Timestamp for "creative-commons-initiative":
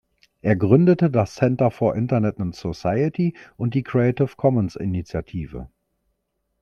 3.83-5.69